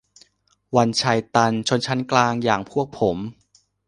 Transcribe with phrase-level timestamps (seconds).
[0.75, 3.17] วันชัย ตัน: ชนชั้นกลางอย่างพวกผม